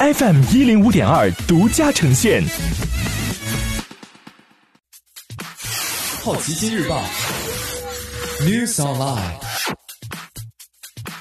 [0.00, 2.40] FM 一零五点二独家呈现。
[6.22, 7.02] 好奇心日报
[8.42, 9.34] ，News Online。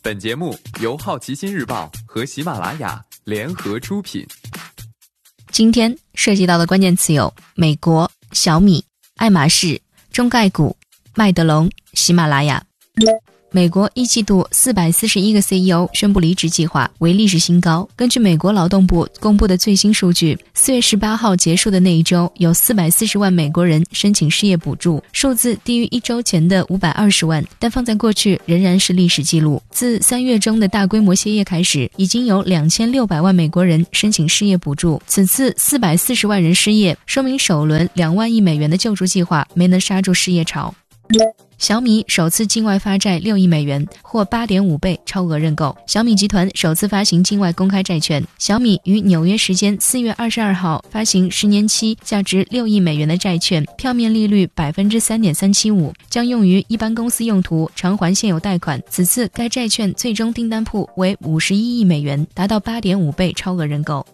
[0.00, 4.26] 本节目由好奇心日报和喜马拉雅联合出品。
[5.50, 8.82] 今天涉及到的关键词有：美国、小米、
[9.16, 9.78] 爱马仕、
[10.10, 10.74] 中概股、
[11.14, 12.64] 麦德龙、喜马拉雅。
[13.54, 17.86] 美国一季度四百四十一个 CEO 宣布离职计划为历史新高。
[17.94, 29.62] 根据美国劳动部公布的最新数据，四月十八号结束的那一周，有四百四十万美国人申请失业补助，数字低于一周前的五百二十万，但放在过去仍然是历史记录。
[29.70, 34.98] 自三月中的大规模歇业开始，已经有两千六百万美国人申请失业补助。
[35.06, 40.74] 此次四百四十万人失业，说明首轮两万亿美元的救助计划没能刹住失业潮。
[41.62, 45.76] 小米首次境外发债六亿美元，获八点五倍超额认购。
[45.86, 48.20] 小米集团首次发行境外公开债券。
[48.36, 58.82] 小米于纽约时间四月二十二号发行十年期价值六亿美元的债券，票面利率百分之三点三七五，将用于一般公司用途，偿还现有贷款。
[58.90, 64.04] 此次该债券最终订单铺为五十一亿美元，达到八点五倍超额认购。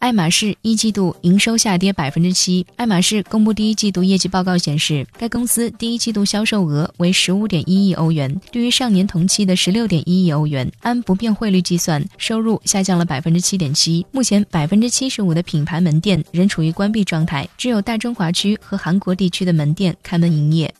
[0.00, 2.66] 爱马仕一季度营收下跌百分之七。
[2.76, 10.72] 爱马仕公布第一季度业绩报告显示，该公司第一季度销售额为十五点一亿欧元，低于上年同期的十六点一亿欧元。
[10.80, 14.04] 按不变汇率计算，收入下降了百分之七点七。
[14.10, 20.74] 目前百分之七十五的品牌门店仍处于关闭状态，只有大中华区和韩国地区的门店开门营业。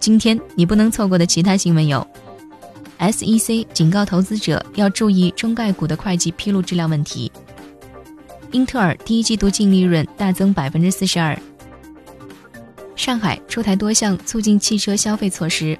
[0.00, 2.04] 今天你不能错过的其他新闻有
[2.98, 7.30] ：SEC 警告投资者要注意中概股的会计披露质量问题。
[8.52, 11.38] 英特尔第一季度净利润大增百分之四十二。
[12.96, 15.78] 上海出台多项促进汽车消费措施。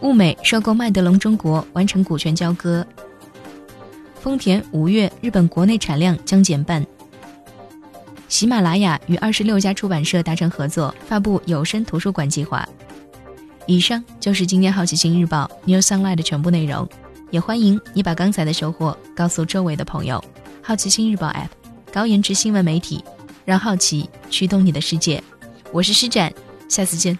[0.00, 2.86] 物美收购麦德龙中国完成股权交割。
[4.20, 6.84] 丰田五月日本国内产量将减半。
[8.28, 12.68] 喜马拉雅与二十六家出版社达成合作，发布有声图书馆计划。
[13.66, 16.86] 以上就是今天好奇心日报 New Sunlight 的全部内容，
[17.30, 20.22] 也欢迎你把刚才的收获告诉周围的朋友。
[20.66, 21.50] 好奇心日报 App，
[21.92, 23.04] 高颜值新闻媒体，
[23.44, 25.22] 让好奇驱动你的世界。
[25.70, 26.32] 我是施展，
[26.70, 27.18] 下次见。